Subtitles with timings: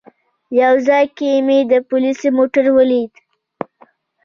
[0.61, 3.11] یو ځای کې مې د پولیسو موټر ولید.